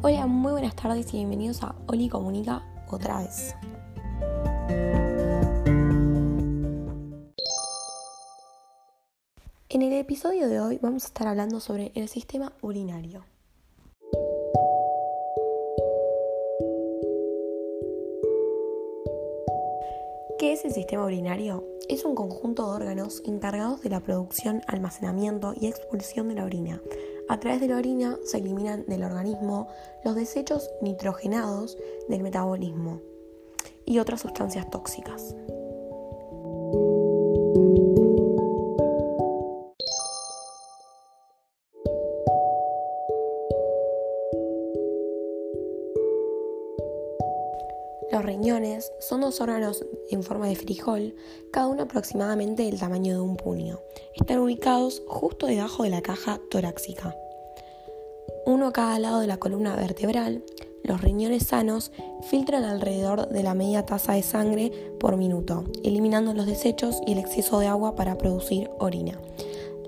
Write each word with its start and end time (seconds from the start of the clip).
Hola, 0.00 0.28
muy 0.28 0.52
buenas 0.52 0.76
tardes 0.76 1.12
y 1.12 1.16
bienvenidos 1.16 1.60
a 1.64 1.74
Oli 1.88 2.08
Comunica 2.08 2.62
otra 2.88 3.18
vez. 3.18 3.56
En 9.68 9.82
el 9.82 9.92
episodio 9.94 10.48
de 10.48 10.60
hoy 10.60 10.78
vamos 10.80 11.02
a 11.02 11.06
estar 11.08 11.26
hablando 11.26 11.58
sobre 11.58 11.90
el 11.96 12.08
sistema 12.08 12.52
urinario. 12.62 13.24
¿Qué 20.38 20.52
es 20.52 20.64
el 20.64 20.72
sistema 20.72 21.06
urinario? 21.06 21.64
Es 21.88 22.04
un 22.04 22.14
conjunto 22.14 22.66
de 22.66 22.76
órganos 22.76 23.20
encargados 23.26 23.82
de 23.82 23.90
la 23.90 23.98
producción, 23.98 24.62
almacenamiento 24.68 25.54
y 25.60 25.66
expulsión 25.66 26.28
de 26.28 26.36
la 26.36 26.44
orina. 26.44 26.80
A 27.28 27.38
través 27.40 27.60
de 27.60 27.68
la 27.68 27.76
orina 27.76 28.18
se 28.24 28.38
eliminan 28.38 28.86
del 28.86 29.04
organismo 29.04 29.68
los 30.04 30.14
desechos 30.14 30.70
nitrogenados 30.80 31.76
del 32.08 32.22
metabolismo 32.22 33.02
y 33.84 33.98
otras 33.98 34.22
sustancias 34.22 34.70
tóxicas. 34.70 35.34
Son 49.00 49.20
dos 49.20 49.42
órganos 49.42 49.84
en 50.10 50.22
forma 50.22 50.48
de 50.48 50.56
frijol, 50.56 51.14
cada 51.52 51.66
uno 51.66 51.82
aproximadamente 51.82 52.62
del 52.62 52.78
tamaño 52.78 53.14
de 53.14 53.20
un 53.20 53.36
puño. 53.36 53.78
Están 54.14 54.38
ubicados 54.38 55.02
justo 55.06 55.46
debajo 55.46 55.82
de 55.82 55.90
la 55.90 56.00
caja 56.00 56.40
torácica. 56.50 57.14
Uno 58.46 58.68
a 58.68 58.72
cada 58.72 58.98
lado 58.98 59.20
de 59.20 59.26
la 59.26 59.36
columna 59.36 59.76
vertebral, 59.76 60.42
los 60.82 61.02
riñones 61.02 61.46
sanos 61.46 61.92
filtran 62.22 62.64
alrededor 62.64 63.28
de 63.28 63.42
la 63.42 63.52
media 63.52 63.84
taza 63.84 64.14
de 64.14 64.22
sangre 64.22 64.72
por 64.98 65.18
minuto, 65.18 65.64
eliminando 65.84 66.32
los 66.32 66.46
desechos 66.46 67.02
y 67.06 67.12
el 67.12 67.18
exceso 67.18 67.58
de 67.58 67.66
agua 67.66 67.96
para 67.96 68.16
producir 68.16 68.70
orina. 68.78 69.20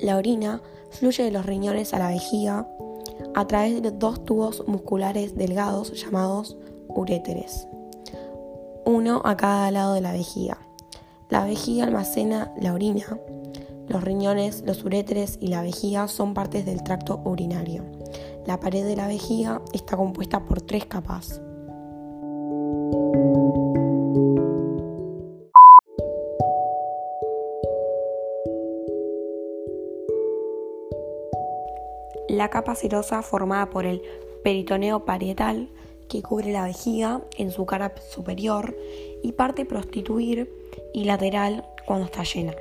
La 0.00 0.18
orina 0.18 0.62
fluye 0.90 1.24
de 1.24 1.30
los 1.30 1.46
riñones 1.46 1.94
a 1.94 1.98
la 1.98 2.08
vejiga 2.08 2.68
a 3.34 3.46
través 3.46 3.82
de 3.82 3.90
dos 3.90 4.22
tubos 4.26 4.64
musculares 4.66 5.34
delgados 5.34 5.92
llamados 5.92 6.58
uréteres 6.88 7.69
uno 8.90 9.22
a 9.24 9.36
cada 9.36 9.70
lado 9.70 9.94
de 9.94 10.00
la 10.00 10.10
vejiga. 10.10 10.58
La 11.28 11.44
vejiga 11.44 11.84
almacena 11.84 12.52
la 12.60 12.74
orina. 12.74 13.20
Los 13.86 14.02
riñones, 14.02 14.64
los 14.66 14.82
uréteres 14.84 15.38
y 15.40 15.46
la 15.46 15.62
vejiga 15.62 16.08
son 16.08 16.34
partes 16.34 16.66
del 16.66 16.82
tracto 16.82 17.20
urinario. 17.24 17.84
La 18.46 18.58
pared 18.58 18.84
de 18.84 18.96
la 18.96 19.06
vejiga 19.06 19.62
está 19.72 19.96
compuesta 19.96 20.44
por 20.44 20.60
tres 20.60 20.86
capas. 20.86 21.40
La 32.28 32.48
capa 32.50 32.74
serosa 32.74 33.22
formada 33.22 33.70
por 33.70 33.86
el 33.86 34.02
peritoneo 34.42 35.04
parietal 35.04 35.68
que 36.10 36.22
cubre 36.22 36.52
la 36.52 36.64
vejiga 36.64 37.22
en 37.38 37.52
su 37.52 37.64
cara 37.64 37.94
superior 38.10 38.76
y 39.22 39.32
parte 39.32 39.64
prostituir 39.64 40.52
y 40.92 41.04
lateral 41.04 41.64
cuando 41.86 42.06
está 42.06 42.24
llena. 42.24 42.52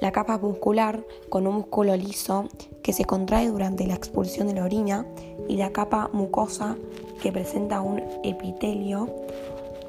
La 0.00 0.12
capa 0.12 0.38
muscular 0.38 1.04
con 1.28 1.46
un 1.46 1.54
músculo 1.54 1.96
liso 1.96 2.48
que 2.82 2.92
se 2.92 3.04
contrae 3.04 3.48
durante 3.48 3.86
la 3.86 3.94
expulsión 3.94 4.48
de 4.48 4.54
la 4.54 4.64
orina 4.64 5.06
y 5.48 5.56
la 5.56 5.70
capa 5.70 6.10
mucosa 6.12 6.76
que 7.22 7.30
presenta 7.30 7.80
un 7.80 8.02
epitelio 8.24 9.08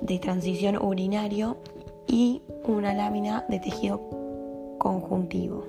de 0.01 0.19
transición 0.19 0.77
urinario 0.77 1.57
y 2.07 2.41
una 2.65 2.93
lámina 2.93 3.45
de 3.49 3.59
tejido 3.59 4.01
conjuntivo. 4.77 5.65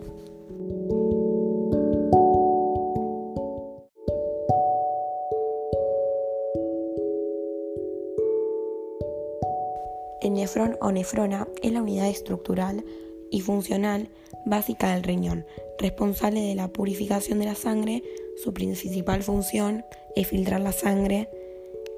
El 10.22 10.34
nefrón 10.34 10.76
o 10.80 10.92
nefrona 10.92 11.48
es 11.62 11.72
la 11.72 11.82
unidad 11.82 12.08
estructural 12.08 12.84
y 13.32 13.40
funcional 13.40 14.08
básica 14.46 14.94
del 14.94 15.02
riñón, 15.02 15.44
responsable 15.78 16.40
de 16.40 16.54
la 16.54 16.68
purificación 16.68 17.40
de 17.40 17.46
la 17.46 17.56
sangre. 17.56 18.04
Su 18.42 18.54
principal 18.54 19.24
función 19.24 19.84
es 20.14 20.28
filtrar 20.28 20.60
la 20.60 20.70
sangre 20.70 21.28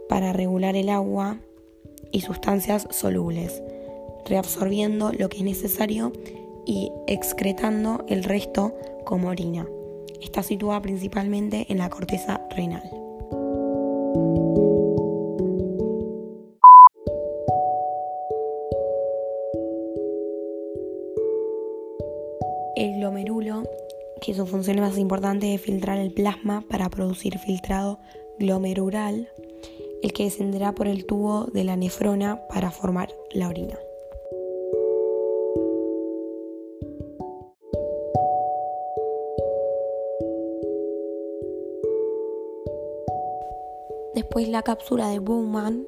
para 0.09 0.33
regular 0.33 0.75
el 0.75 0.89
agua 0.89 1.39
y 2.13 2.23
sustancias 2.23 2.89
solubles, 2.91 3.63
reabsorbiendo 4.25 5.13
lo 5.13 5.29
que 5.29 5.39
es 5.39 5.45
necesario 5.45 6.13
y 6.65 6.91
excretando 7.07 8.07
el 8.09 8.25
resto 8.25 8.75
como 9.05 9.29
orina. 9.29 9.67
Está 10.23 10.43
situada 10.43 10.81
principalmente 10.81 11.67
en 11.69 11.77
la 11.77 11.91
corteza 11.91 12.41
renal. 12.57 13.04
Glomerulo, 23.15 23.63
que 24.21 24.35
su 24.35 24.45
función 24.45 24.81
más 24.81 24.99
importante 24.99 25.55
es 25.55 25.61
filtrar 25.61 25.99
el 25.99 26.13
plasma 26.13 26.65
para 26.69 26.91
producir 26.91 27.39
filtrado 27.39 28.01
glomerular, 28.41 29.15
el 30.03 30.13
que 30.13 30.25
descenderá 30.25 30.73
por 30.73 30.89
el 30.89 31.07
tubo 31.07 31.45
de 31.45 31.63
la 31.63 31.77
nefrona 31.77 32.41
para 32.49 32.73
formar 32.73 33.11
la 33.33 33.49
orina. 33.49 33.79
Después 44.15 44.49
la 44.49 44.63
cápsula 44.63 45.09
de 45.11 45.21
Bowman 45.21 45.87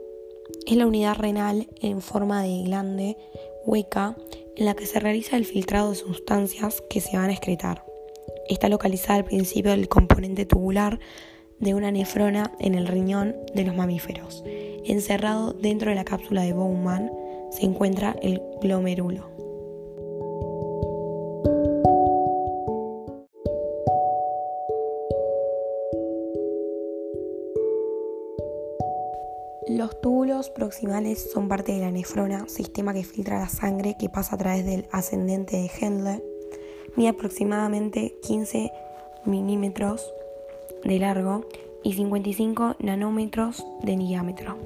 es 0.67 0.77
la 0.77 0.87
unidad 0.87 1.17
renal 1.17 1.69
en 1.81 2.01
forma 2.01 2.43
de 2.43 2.63
glande 2.63 3.17
hueca 3.65 4.17
en 4.57 4.65
la 4.65 4.75
que 4.75 4.87
se 4.87 5.01
realiza 5.01 5.37
el 5.37 5.45
filtrado 5.45 5.91
de 5.91 5.97
sustancias 5.97 6.83
que 6.89 7.01
se 7.01 7.17
van 7.17 7.31
a 7.31 7.33
excretar. 7.33 7.85
Está 8.49 8.69
localizada 8.69 9.19
al 9.19 9.25
principio 9.25 9.73
del 9.73 9.89
componente 9.89 10.47
tubular 10.47 10.99
de 11.59 11.75
una 11.75 11.91
nefrona 11.91 12.53
en 12.59 12.75
el 12.75 12.87
riñón 12.87 13.37
de 13.55 13.65
los 13.65 13.77
mamíferos. 13.77 14.43
Encerrado 14.85 15.53
dentro 15.53 15.91
de 15.91 15.97
la 15.97 16.05
cápsula 16.05 16.43
de 16.43 16.53
Bowman 16.53 17.11
se 17.51 17.65
encuentra 17.65 18.17
el 18.23 18.41
glomerulo. 18.61 19.36
Los 29.77 30.01
túbulos 30.01 30.49
proximales 30.49 31.31
son 31.31 31.49
parte 31.49 31.73
de 31.73 31.81
la 31.81 31.91
nefrona, 31.91 32.49
sistema 32.49 32.95
que 32.95 33.05
filtra 33.05 33.41
la 33.41 33.49
sangre 33.51 33.95
que 33.99 34.09
pasa 34.09 34.35
a 34.35 34.39
través 34.39 34.65
del 34.65 34.89
ascendente 34.91 35.59
de 35.59 35.71
Hendle, 35.71 36.25
mide 36.97 37.11
aproximadamente 37.11 38.17
15 38.23 38.73
milímetros 39.27 40.11
de 40.83 40.99
largo 40.99 41.45
y 41.83 41.93
55 41.93 42.77
nanómetros 42.79 43.67
de 43.83 43.99
diámetro. 43.99 44.57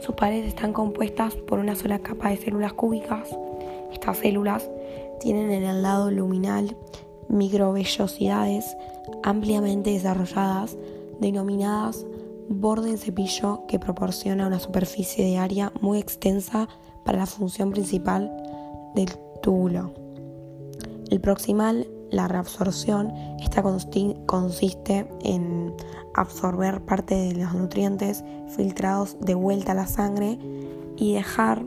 Sus 0.00 0.14
paredes 0.14 0.46
están 0.46 0.72
compuestas 0.72 1.34
por 1.34 1.58
una 1.58 1.76
sola 1.76 1.98
capa 1.98 2.30
de 2.30 2.38
células 2.38 2.72
cúbicas. 2.72 3.28
Estas 3.92 4.16
células 4.16 4.70
tienen 5.20 5.50
en 5.50 5.64
el 5.64 5.82
lado 5.82 6.10
luminal 6.10 6.74
microvellosidades 7.28 8.74
ampliamente 9.22 9.90
desarrolladas, 9.90 10.78
denominadas 11.20 12.06
borde 12.48 12.90
en 12.90 12.98
cepillo 12.98 13.66
que 13.66 13.78
proporciona 13.78 14.46
una 14.46 14.58
superficie 14.58 15.24
de 15.24 15.38
área 15.38 15.72
muy 15.80 15.98
extensa 15.98 16.68
para 17.04 17.18
la 17.18 17.26
función 17.26 17.70
principal 17.70 18.30
del 18.94 19.10
túbulo. 19.42 19.92
El 21.10 21.20
proximal, 21.20 21.86
la 22.10 22.28
reabsorción, 22.28 23.12
consiste 24.26 25.08
en 25.22 25.74
absorber 26.14 26.80
parte 26.82 27.14
de 27.14 27.34
los 27.34 27.54
nutrientes 27.54 28.24
filtrados 28.48 29.16
de 29.20 29.34
vuelta 29.34 29.72
a 29.72 29.76
la 29.76 29.86
sangre 29.86 30.38
y 30.96 31.14
dejar 31.14 31.64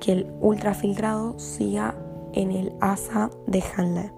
que 0.00 0.12
el 0.12 0.26
ultrafiltrado 0.40 1.38
siga 1.38 1.94
en 2.32 2.52
el 2.52 2.74
asa 2.80 3.30
de 3.46 3.62
Hanle. 3.76 4.12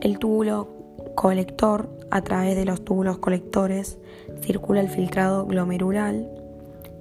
El 0.00 0.18
túbulo 0.18 0.77
colector, 1.18 1.88
a 2.12 2.22
través 2.22 2.54
de 2.54 2.64
los 2.64 2.84
túbulos 2.84 3.18
colectores, 3.18 3.98
circula 4.40 4.80
el 4.80 4.88
filtrado 4.88 5.46
glomerular 5.46 6.14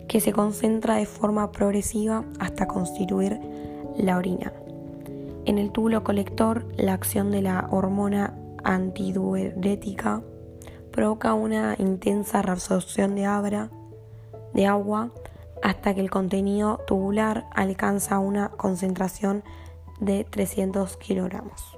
que 0.07 0.21
se 0.21 0.33
concentra 0.33 0.95
de 0.95 1.05
forma 1.05 1.51
progresiva 1.51 2.25
hasta 2.39 2.65
constituir 2.65 3.39
la 3.95 4.17
orina. 4.17 4.53
En 5.45 5.59
el 5.59 5.71
túbulo 5.71 6.03
colector, 6.03 6.65
la 6.77 6.93
acción 6.93 7.29
de 7.29 7.43
la 7.43 7.67
hormona 7.69 8.33
antidiurética 8.63 10.23
provoca 10.91 11.35
una 11.35 11.75
intensa 11.77 12.41
reabsorción 12.41 13.13
de, 13.13 13.69
de 14.55 14.65
agua 14.65 15.11
hasta 15.61 15.93
que 15.93 16.01
el 16.01 16.09
contenido 16.09 16.79
tubular 16.87 17.45
alcanza 17.53 18.17
una 18.17 18.49
concentración 18.49 19.43
de 19.99 20.23
300 20.23 20.97
kilogramos. 20.97 21.76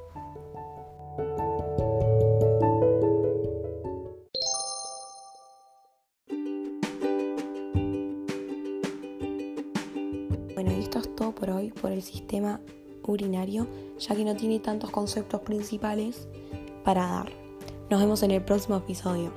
Por 11.34 11.50
hoy 11.50 11.72
por 11.72 11.92
el 11.92 12.02
sistema 12.02 12.60
urinario, 13.04 13.68
ya 14.00 14.16
que 14.16 14.24
no 14.24 14.36
tiene 14.36 14.60
tantos 14.60 14.92
conceptos 14.92 15.42
principales 15.42 16.28
para 16.84 17.08
dar. 17.08 17.32
Nos 17.90 18.00
vemos 18.00 18.24
en 18.24 18.32
el 18.32 18.44
próximo 18.44 18.78
episodio. 18.78 19.34